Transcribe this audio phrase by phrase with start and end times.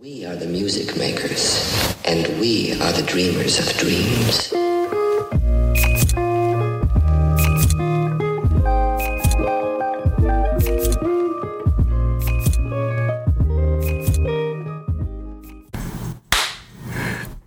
[0.00, 1.58] We are the music makers,
[2.04, 4.54] and we are the dreamers of dreams.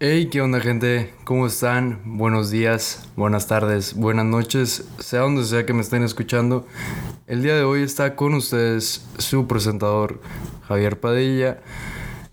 [0.02, 1.14] Hey, ¿qué onda gente?
[1.24, 2.02] ¿Cómo están?
[2.04, 6.68] Buenos días, buenas tardes, buenas noches, sea donde sea que me estén escuchando.
[7.28, 10.20] El día de hoy está con ustedes su presentador,
[10.68, 11.62] Javier Padilla,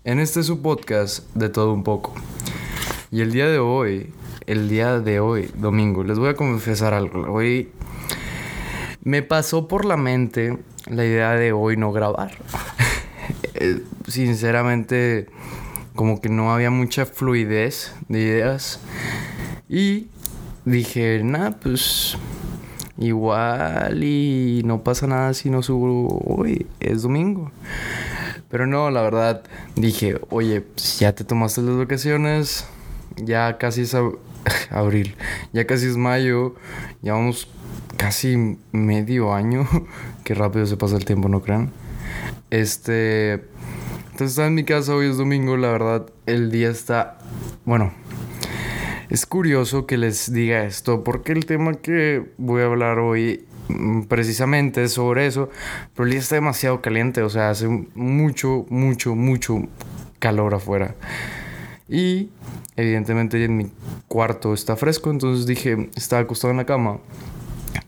[0.09, 2.15] en este su podcast de todo un poco.
[3.11, 4.11] Y el día de hoy,
[4.47, 7.31] el día de hoy, domingo, les voy a confesar algo.
[7.31, 7.69] Hoy
[9.03, 12.31] me pasó por la mente la idea de hoy no grabar.
[13.53, 15.27] Eh, Sinceramente
[15.93, 18.79] como que no había mucha fluidez de ideas.
[19.67, 20.07] Y
[20.65, 22.17] dije, nada, pues
[22.97, 27.51] igual y no pasa nada si no subo hoy, es domingo.
[28.49, 29.43] Pero no, la verdad,
[29.75, 32.65] dije, oye, pues ya te tomaste las vacaciones,
[33.17, 34.17] ya casi es ab-
[34.71, 35.15] abril,
[35.53, 36.55] ya casi es mayo,
[37.01, 37.47] llevamos
[37.97, 39.67] casi medio año,
[40.23, 41.71] qué rápido se pasa el tiempo, ¿no crean?
[42.49, 47.19] Este, entonces estaba en mi casa, hoy es domingo, la verdad, el día está,
[47.65, 47.93] bueno,
[49.09, 53.45] es curioso que les diga esto, porque el tema que voy a hablar hoy
[54.07, 55.49] precisamente es sobre eso,
[55.93, 59.63] pero el día está demasiado caliente, o sea, hace mucho, mucho, mucho
[60.19, 60.95] calor afuera.
[61.87, 62.29] Y
[62.75, 63.71] evidentemente en mi
[64.07, 66.99] cuarto está fresco, entonces dije, estaba acostado en la cama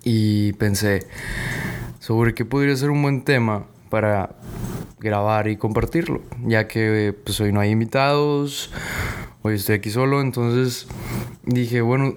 [0.03, 1.07] y pensé
[1.99, 4.35] sobre qué podría ser un buen tema para
[4.99, 8.71] grabar y compartirlo, ya que pues hoy no hay invitados,
[9.41, 10.87] hoy estoy aquí solo, entonces
[11.43, 12.15] dije, bueno,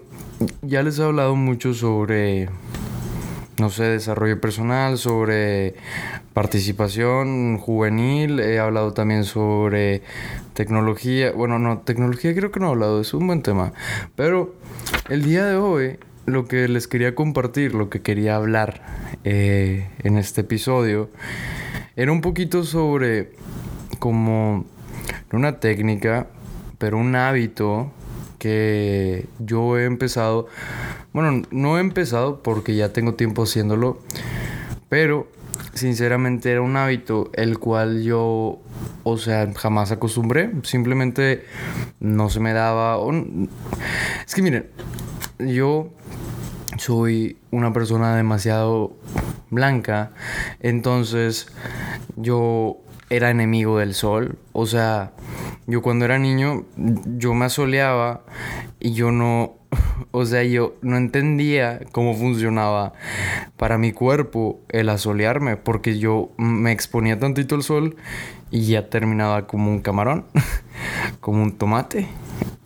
[0.63, 2.49] ya les he hablado mucho sobre,
[3.59, 5.75] no sé, desarrollo personal, sobre
[6.33, 10.03] participación juvenil, he hablado también sobre
[10.55, 13.73] tecnología, bueno, no, tecnología creo que no he hablado, es un buen tema,
[14.17, 14.55] pero
[15.09, 18.83] el día de hoy lo que les quería compartir, lo que quería hablar
[19.25, 21.11] eh, en este episodio,
[21.97, 23.33] era un poquito sobre
[23.99, 24.65] como
[25.33, 26.27] una técnica,
[26.79, 27.93] pero un hábito
[28.45, 30.49] que yo he empezado,
[31.15, 34.03] bueno, no he empezado porque ya tengo tiempo haciéndolo,
[34.91, 35.29] pero
[35.73, 38.61] sinceramente era un hábito el cual yo,
[39.03, 41.47] o sea, jamás acostumbré, simplemente
[42.01, 42.99] no se me daba,
[44.27, 44.67] es que miren,
[45.39, 45.89] yo
[46.77, 48.95] soy una persona demasiado
[49.49, 50.11] blanca,
[50.61, 51.49] entonces
[52.17, 52.77] yo
[53.09, 55.13] era enemigo del sol, o sea,
[55.67, 58.23] yo cuando era niño yo me asoleaba
[58.81, 59.55] y yo no,
[60.11, 62.93] o sea, yo no entendía cómo funcionaba
[63.57, 67.97] para mi cuerpo el asolearme, porque yo me exponía tantito al sol
[68.51, 70.27] y ya terminaba como un camarón,
[71.21, 72.09] como un tomate.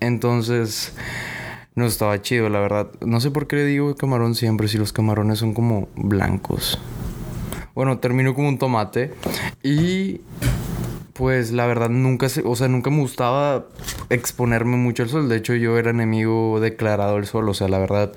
[0.00, 0.94] Entonces,
[1.75, 2.91] no estaba chido, la verdad.
[3.00, 6.78] No sé por qué le digo camarón siempre si los camarones son como blancos.
[7.75, 9.14] Bueno, terminó como un tomate
[9.62, 10.20] y
[11.19, 13.67] pues la verdad nunca se, o sea, nunca me gustaba
[14.09, 15.29] exponerme mucho al sol.
[15.29, 18.12] De hecho, yo era enemigo declarado del sol, o sea, la verdad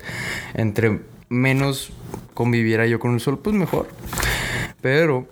[0.54, 1.90] entre menos
[2.32, 3.88] conviviera yo con el sol, pues mejor.
[4.80, 5.26] Pero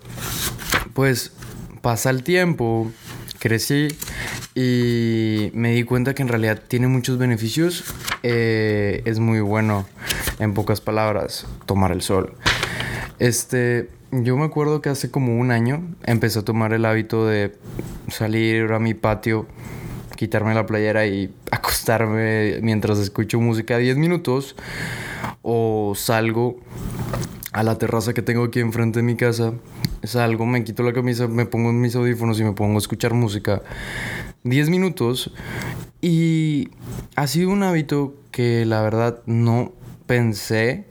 [0.94, 1.32] pues
[1.80, 2.90] pasa el tiempo,
[3.38, 3.86] crecí
[4.56, 7.84] y me di cuenta que en realidad tiene muchos beneficios.
[8.24, 9.86] Eh, es muy bueno,
[10.40, 12.34] en pocas palabras, tomar el sol.
[13.20, 17.56] Este, yo me acuerdo que hace como un año empecé a tomar el hábito de
[18.08, 19.46] salir a mi patio,
[20.16, 24.56] quitarme la playera y acostarme mientras escucho música 10 minutos.
[25.42, 26.58] O salgo
[27.52, 29.54] a la terraza que tengo aquí enfrente de mi casa.
[30.02, 33.62] Salgo, me quito la camisa, me pongo mis audífonos y me pongo a escuchar música
[34.42, 35.32] 10 minutos.
[36.00, 36.70] Y
[37.16, 39.72] ha sido un hábito que la verdad no
[40.06, 40.86] pensé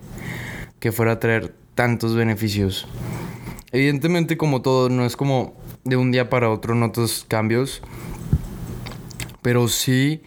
[0.80, 2.88] que fuera a traer tantos beneficios.
[3.72, 5.54] Evidentemente como todo, no es como
[5.84, 7.82] de un día para otro notas cambios.
[9.42, 10.22] Pero sí,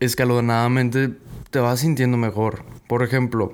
[0.00, 1.10] escalonadamente
[1.50, 2.64] te vas sintiendo mejor.
[2.86, 3.52] Por ejemplo,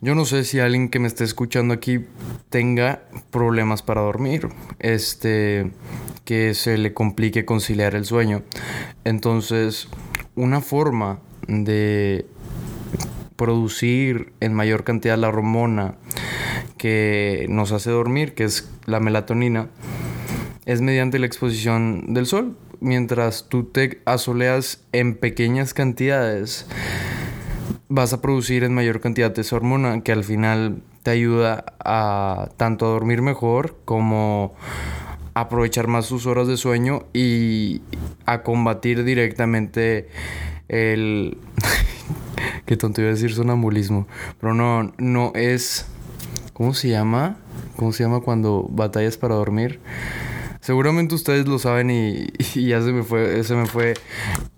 [0.00, 2.06] yo no sé si alguien que me esté escuchando aquí
[2.50, 4.48] tenga problemas para dormir.
[4.78, 5.70] Este,
[6.24, 8.42] que se le complique conciliar el sueño.
[9.04, 9.88] Entonces,
[10.34, 12.26] una forma de
[13.36, 15.96] producir en mayor cantidad la hormona
[16.82, 19.68] que nos hace dormir, que es la melatonina,
[20.66, 22.56] es mediante la exposición del sol.
[22.80, 26.66] Mientras tú te asoleas en pequeñas cantidades,
[27.88, 32.86] vas a producir en mayor cantidad esa hormona que al final te ayuda a tanto
[32.86, 34.56] a dormir mejor como
[35.34, 37.82] aprovechar más sus horas de sueño y
[38.26, 40.08] a combatir directamente
[40.66, 41.38] el...
[42.66, 44.08] Qué tonto iba a decir sonambulismo.
[44.40, 45.86] Pero no, no es...
[46.62, 47.38] ¿Cómo se llama?
[47.74, 49.80] ¿Cómo se llama cuando batallas para dormir?
[50.60, 53.94] Seguramente ustedes lo saben y, ya se me fue, me fue.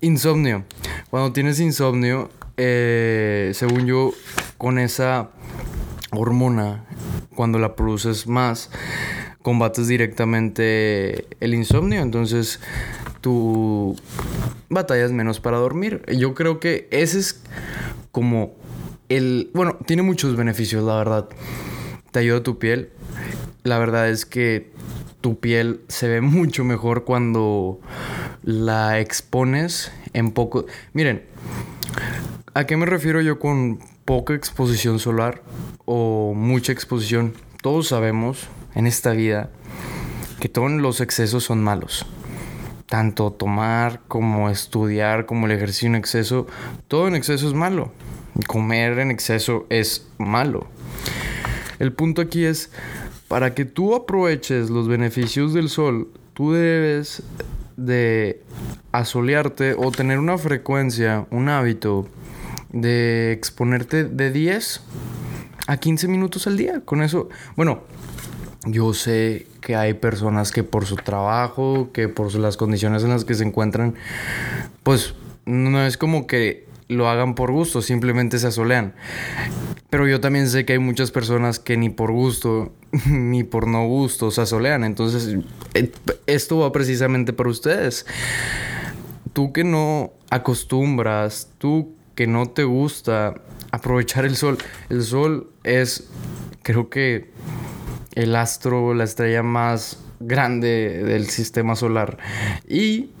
[0.01, 0.65] Insomnio.
[1.09, 4.13] Cuando tienes insomnio, eh, según yo,
[4.59, 5.31] con esa
[6.11, 6.85] hormona,
[7.33, 8.69] cuando la produces más,
[9.41, 12.03] combates directamente el insomnio.
[12.03, 12.59] Entonces,
[13.21, 13.95] tú
[14.69, 16.03] batallas menos para dormir.
[16.15, 17.41] Yo creo que ese es
[18.11, 18.53] como
[19.09, 19.49] el...
[19.55, 21.29] Bueno, tiene muchos beneficios, la verdad.
[22.15, 22.91] Te ayuda tu piel.
[23.63, 24.71] La verdad es que
[25.19, 27.81] tu piel se ve mucho mejor cuando
[28.41, 30.65] la expones en poco.
[30.93, 31.25] Miren,
[32.53, 35.43] ¿a qué me refiero yo con poca exposición solar
[35.83, 37.33] o mucha exposición?
[37.61, 39.49] Todos sabemos en esta vida
[40.39, 42.05] que todos los excesos son malos.
[42.85, 46.47] Tanto tomar como estudiar, como el ejercicio en exceso,
[46.87, 47.91] todo en exceso es malo.
[48.47, 50.69] Comer en exceso es malo.
[51.79, 52.71] El punto aquí es
[53.27, 57.23] para que tú aproveches los beneficios del sol, tú debes
[57.77, 58.41] de
[58.91, 62.07] asolearte o tener una frecuencia, un hábito
[62.71, 64.81] de exponerte de 10
[65.67, 66.81] a 15 minutos al día.
[66.85, 67.81] Con eso, bueno,
[68.65, 73.25] yo sé que hay personas que por su trabajo, que por las condiciones en las
[73.25, 73.95] que se encuentran,
[74.83, 75.13] pues
[75.45, 78.93] no es como que lo hagan por gusto, simplemente se asolean.
[79.95, 82.73] Pero yo también sé que hay muchas personas que ni por gusto
[83.09, 84.83] ni por no gusto se asolean.
[84.83, 85.37] Entonces,
[85.73, 85.89] eh,
[86.27, 88.05] esto va precisamente para ustedes.
[89.31, 93.35] Tú que no acostumbras, tú que no te gusta
[93.71, 94.57] aprovechar el sol.
[94.89, 96.09] El sol es,
[96.61, 97.31] creo que,
[98.15, 102.17] el astro, la estrella más grande del sistema solar.
[102.67, 103.11] Y,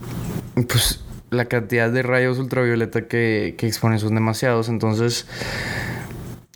[0.67, 4.67] pues, la cantidad de rayos ultravioleta que, que exponen son demasiados.
[4.67, 5.25] Entonces,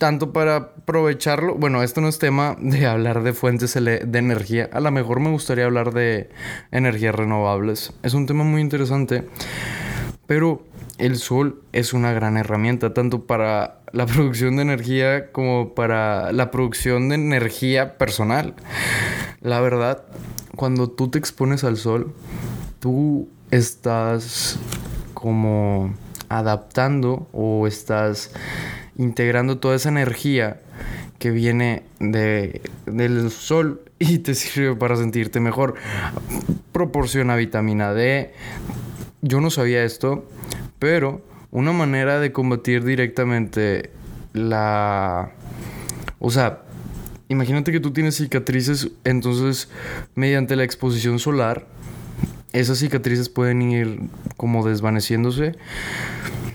[0.00, 4.80] tanto para aprovecharlo, bueno, esto no es tema de hablar de fuentes de energía, a
[4.80, 6.30] lo mejor me gustaría hablar de
[6.70, 9.28] energías renovables, es un tema muy interesante,
[10.26, 10.64] pero
[10.96, 16.50] el sol es una gran herramienta, tanto para la producción de energía como para la
[16.50, 18.54] producción de energía personal.
[19.42, 20.04] La verdad,
[20.56, 22.14] cuando tú te expones al sol,
[22.78, 24.58] tú estás
[25.12, 25.92] como
[26.30, 28.32] adaptando o estás
[28.96, 30.60] integrando toda esa energía
[31.18, 35.74] que viene de, del sol y te sirve para sentirte mejor.
[36.72, 38.32] Proporciona vitamina D.
[39.22, 40.26] Yo no sabía esto,
[40.78, 43.90] pero una manera de combatir directamente
[44.32, 45.32] la...
[46.18, 46.62] O sea,
[47.28, 49.68] imagínate que tú tienes cicatrices, entonces
[50.14, 51.66] mediante la exposición solar,
[52.52, 54.00] esas cicatrices pueden ir
[54.36, 55.56] como desvaneciéndose.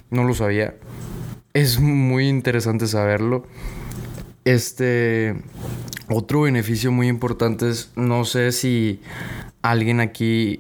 [0.10, 0.76] No lo sabía
[1.56, 3.46] es muy interesante saberlo.
[4.44, 5.36] Este
[6.10, 9.00] otro beneficio muy importante es, no sé si
[9.62, 10.60] alguien aquí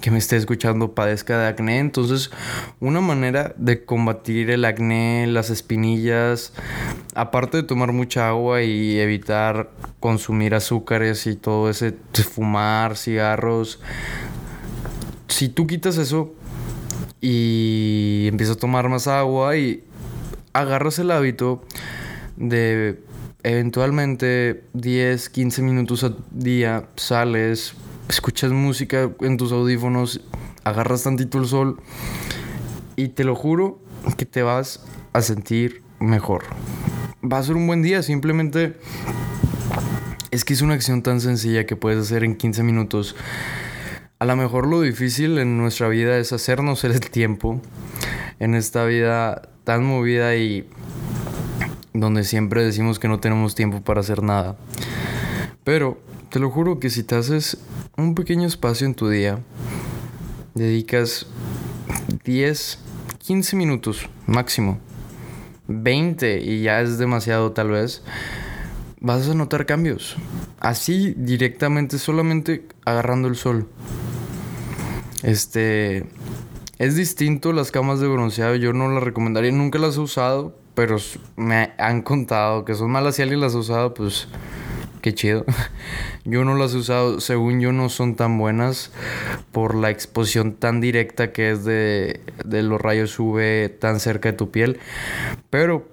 [0.00, 2.30] que me esté escuchando padezca de acné, entonces
[2.78, 6.52] una manera de combatir el acné, las espinillas,
[7.16, 13.80] aparte de tomar mucha agua y evitar consumir azúcares y todo ese fumar, cigarros,
[15.26, 16.32] si tú quitas eso
[17.20, 19.82] y empiezas a tomar más agua y
[20.56, 21.62] agarras el hábito
[22.36, 22.98] de
[23.42, 27.74] eventualmente 10, 15 minutos al día, sales,
[28.08, 30.22] escuchas música en tus audífonos,
[30.64, 31.80] agarras tantito el sol
[32.96, 33.78] y te lo juro
[34.16, 34.82] que te vas
[35.12, 36.44] a sentir mejor.
[37.22, 38.76] Va a ser un buen día, simplemente
[40.30, 43.14] es que es una acción tan sencilla que puedes hacer en 15 minutos.
[44.18, 47.60] A lo mejor lo difícil en nuestra vida es hacernos el tiempo.
[48.38, 50.64] En esta vida tan movida y
[51.92, 54.56] donde siempre decimos que no tenemos tiempo para hacer nada.
[55.64, 57.58] Pero te lo juro que si te haces
[57.96, 59.40] un pequeño espacio en tu día,
[60.54, 61.26] dedicas
[62.24, 62.78] 10,
[63.18, 64.78] 15 minutos máximo,
[65.66, 68.04] 20 y ya es demasiado tal vez,
[69.00, 70.16] vas a notar cambios.
[70.60, 73.68] Así directamente, solamente agarrando el sol.
[75.24, 76.06] Este,
[76.78, 80.96] es distinto las camas de bronceado, yo no las recomendaría, nunca las he usado, pero
[81.36, 83.16] me han contado que son malas.
[83.16, 84.28] Si alguien las ha usado, pues
[85.06, 85.44] qué chido.
[86.24, 88.90] Yo no las he usado, según yo no son tan buenas
[89.52, 94.36] por la exposición tan directa que es de, de los rayos UV tan cerca de
[94.36, 94.80] tu piel.
[95.48, 95.86] Pero,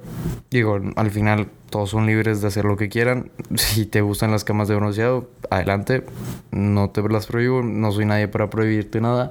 [0.50, 3.30] digo, al final todos son libres de hacer lo que quieran.
[3.56, 6.04] Si te gustan las camas de bronceado, adelante.
[6.50, 9.30] No te las prohíbo, no soy nadie para prohibirte nada.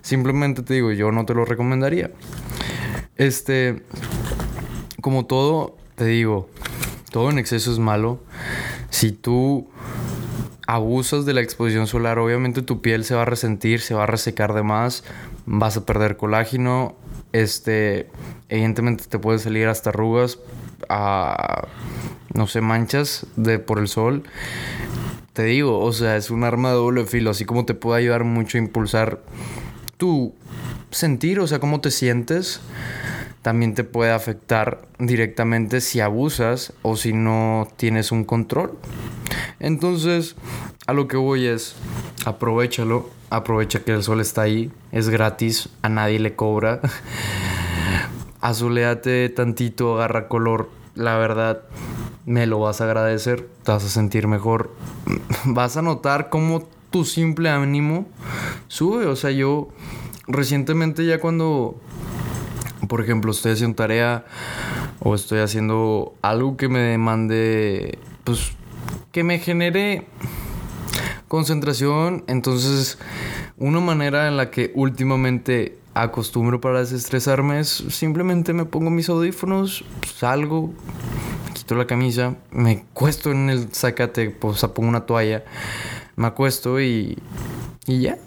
[0.00, 2.10] Simplemente te digo, yo no te lo recomendaría.
[3.16, 3.82] Este,
[5.02, 6.48] como todo, te digo,
[7.10, 8.20] todo en exceso es malo.
[8.90, 9.68] Si tú
[10.66, 14.06] abusas de la exposición solar, obviamente tu piel se va a resentir, se va a
[14.06, 15.04] resecar de más,
[15.46, 16.94] vas a perder colágeno,
[17.32, 18.08] este,
[18.48, 20.38] evidentemente te pueden salir hasta arrugas,
[20.88, 21.66] a,
[22.34, 24.24] no sé, manchas de, por el sol.
[25.32, 28.24] Te digo, o sea, es un arma de doble filo, así como te puede ayudar
[28.24, 29.20] mucho a impulsar
[29.96, 30.34] tu
[30.90, 32.60] sentir, o sea, cómo te sientes
[33.42, 38.78] también te puede afectar directamente si abusas o si no tienes un control.
[39.58, 40.36] Entonces,
[40.86, 41.74] a lo que voy es,
[42.24, 46.80] aprovechalo, aprovecha que el sol está ahí, es gratis, a nadie le cobra.
[48.40, 51.62] Azuleate tantito, agarra color, la verdad
[52.26, 54.70] me lo vas a agradecer, te vas a sentir mejor.
[55.46, 58.06] Vas a notar cómo tu simple ánimo
[58.68, 59.68] sube, o sea, yo
[60.26, 61.80] recientemente ya cuando
[62.88, 64.24] por ejemplo, estoy haciendo tarea
[65.00, 68.52] o estoy haciendo algo que me demande, pues,
[69.12, 70.06] que me genere
[71.28, 72.24] concentración.
[72.26, 72.98] Entonces,
[73.58, 79.84] una manera en la que últimamente acostumbro para desestresarme es simplemente me pongo mis audífonos,
[80.14, 80.72] salgo,
[81.46, 85.44] me quito la camisa, me cuesto en el sacate, pues pongo una toalla,
[86.16, 87.18] me acuesto y,
[87.86, 88.18] y ya.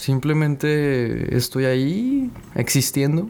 [0.00, 3.28] Simplemente estoy ahí existiendo.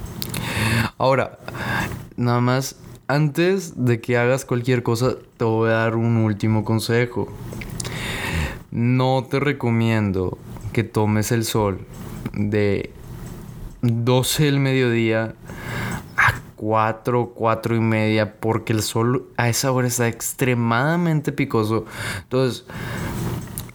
[0.98, 1.38] Ahora,
[2.18, 2.76] nada más,
[3.06, 7.32] antes de que hagas cualquier cosa, te voy a dar un último consejo.
[8.70, 10.36] No te recomiendo
[10.74, 11.80] que tomes el sol
[12.34, 12.92] de
[13.80, 15.36] 12 del mediodía
[16.18, 21.86] a 4, 4 y media, porque el sol a esa hora está extremadamente picoso.
[22.24, 22.66] Entonces,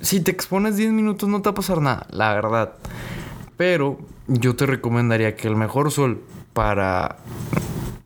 [0.03, 2.73] si te expones 10 minutos no te va a pasar nada, la verdad.
[3.57, 6.21] Pero yo te recomendaría que el mejor sol
[6.53, 7.17] para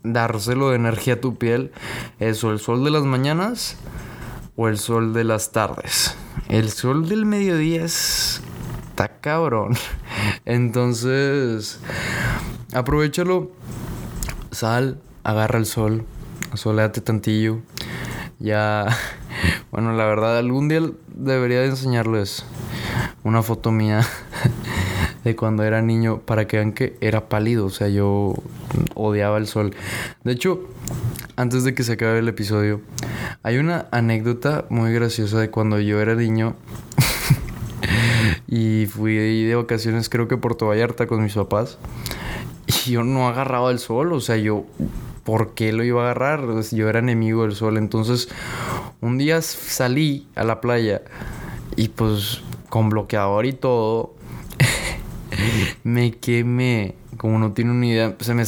[0.03, 1.71] dárselo de energía a tu piel
[2.19, 3.77] es el sol de las mañanas
[4.55, 6.15] o el sol de las tardes.
[6.47, 8.41] El sol del mediodía es...
[8.89, 9.75] está cabrón.
[10.45, 11.79] Entonces,
[12.73, 13.51] aprovechalo.
[14.51, 16.05] Sal, agarra el sol,
[16.53, 17.59] soleate tantillo.
[18.39, 18.87] Ya,
[19.71, 22.45] bueno, la verdad, algún día debería de enseñarles
[23.23, 24.01] una foto mía
[25.23, 27.65] de cuando era niño para que vean que era pálido.
[27.65, 28.35] O sea, yo
[28.95, 29.75] odiaba el sol.
[30.23, 30.67] De hecho,
[31.35, 32.81] antes de que se acabe el episodio,
[33.43, 36.55] hay una anécdota muy graciosa de cuando yo era niño.
[38.47, 41.77] y fui de vacaciones, creo que Puerto Vallarta con mis papás.
[42.67, 44.13] Y yo no agarraba el sol.
[44.13, 44.65] O sea, yo
[45.27, 46.45] ¿por qué lo iba a agarrar?
[46.71, 47.77] Yo era enemigo del sol.
[47.77, 48.29] Entonces,
[49.01, 51.01] un día salí a la playa
[51.75, 54.13] y pues con bloqueador y todo,
[55.83, 56.95] me quemé.
[57.17, 58.43] Como no tiene ni idea, se me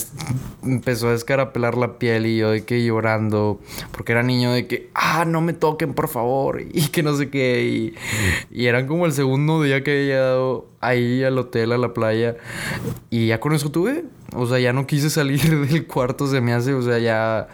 [0.64, 3.60] empezó a descarapelar la piel y yo de que llorando,
[3.92, 7.30] porque era niño de que, ah, no me toquen, por favor, y que no sé
[7.30, 7.64] qué.
[7.64, 7.96] Y,
[8.52, 12.38] y eran como el segundo día que había llegado ahí al hotel, a la playa,
[13.10, 14.06] y ya con eso tuve.
[14.36, 17.48] O sea, ya no quise salir del cuarto, se me hace, o sea, ya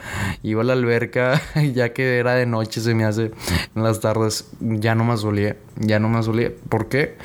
[0.44, 1.42] iba a la alberca,
[1.74, 3.32] ya que era de noche, se me hace,
[3.76, 6.52] en las tardes, ya no me solía, ya no me solía.
[6.70, 7.18] ¿Por qué?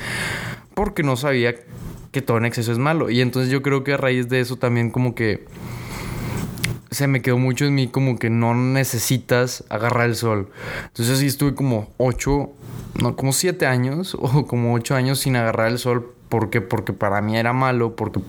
[0.73, 1.55] Porque no sabía
[2.11, 3.09] que todo en exceso es malo.
[3.09, 5.45] Y entonces yo creo que a raíz de eso también como que
[6.91, 10.49] se me quedó mucho en mí como que no necesitas agarrar el sol.
[10.87, 12.51] Entonces así estuve como ocho,
[13.01, 16.13] no, como siete años o como ocho años sin agarrar el sol.
[16.27, 16.61] ¿Por qué?
[16.61, 18.21] Porque para mí era malo, porque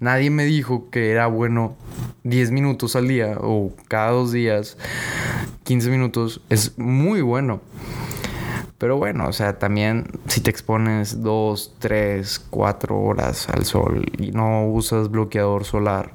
[0.00, 1.76] nadie me dijo que era bueno
[2.24, 4.76] 10 minutos al día o cada dos días,
[5.62, 6.40] 15 minutos.
[6.48, 7.60] Es muy bueno.
[8.80, 14.30] Pero bueno, o sea, también si te expones dos, tres, cuatro horas al sol y
[14.30, 16.12] no usas bloqueador solar,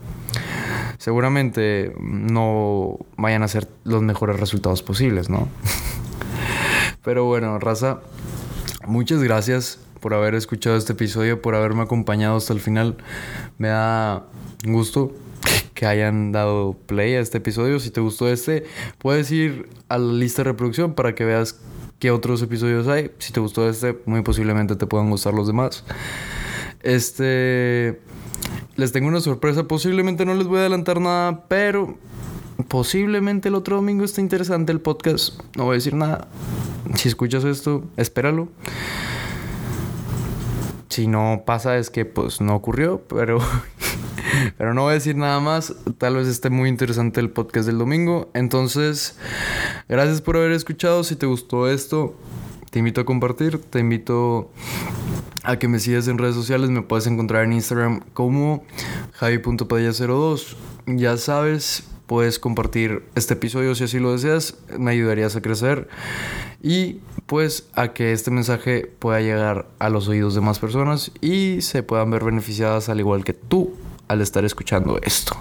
[0.97, 5.47] seguramente no vayan a ser los mejores resultados posibles, ¿no?
[7.03, 7.99] Pero bueno, raza,
[8.87, 12.97] muchas gracias por haber escuchado este episodio, por haberme acompañado hasta el final.
[13.59, 14.23] Me da
[14.63, 15.13] gusto
[15.75, 17.79] que hayan dado play a este episodio.
[17.79, 18.65] Si te gustó este,
[18.97, 21.59] puedes ir a la lista de reproducción para que veas
[21.99, 23.11] qué otros episodios hay.
[23.19, 25.83] Si te gustó este, muy posiblemente te puedan gustar los demás.
[26.81, 27.99] Este.
[28.75, 29.63] Les tengo una sorpresa.
[29.67, 31.97] Posiblemente no les voy a adelantar nada, pero
[32.67, 35.39] posiblemente el otro domingo esté interesante el podcast.
[35.55, 36.27] No voy a decir nada.
[36.95, 38.49] Si escuchas esto, espéralo.
[40.89, 43.39] Si no pasa es que pues no ocurrió, pero
[44.57, 45.73] pero no voy a decir nada más.
[45.97, 48.29] Tal vez esté muy interesante el podcast del domingo.
[48.33, 49.17] Entonces,
[49.87, 51.03] gracias por haber escuchado.
[51.03, 52.15] Si te gustó esto,
[52.69, 54.51] te invito a compartir, te invito
[55.43, 56.69] a que me sigas en redes sociales.
[56.69, 58.63] Me puedes encontrar en Instagram como
[59.13, 60.55] javi.padilla02.
[60.87, 64.55] Ya sabes, puedes compartir este episodio si así lo deseas.
[64.77, 65.87] Me ayudarías a crecer.
[66.61, 71.61] Y pues a que este mensaje pueda llegar a los oídos de más personas y
[71.61, 73.73] se puedan ver beneficiadas al igual que tú
[74.07, 75.35] al estar escuchando esto.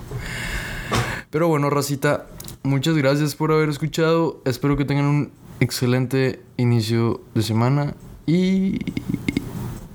[1.31, 2.27] Pero bueno, racita,
[2.63, 4.41] muchas gracias por haber escuchado.
[4.45, 7.95] Espero que tengan un excelente inicio de semana
[8.27, 8.79] y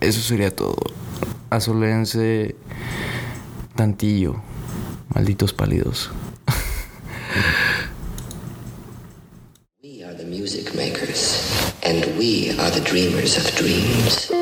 [0.02, 0.78] eso sería todo.
[1.50, 2.56] Asolense
[3.76, 4.42] tantillo,
[5.14, 6.10] malditos pálidos.
[9.82, 14.39] We are the music makers, and we are the dreamers of dreams.